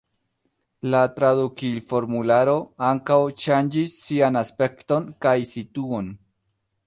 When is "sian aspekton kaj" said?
4.07-5.37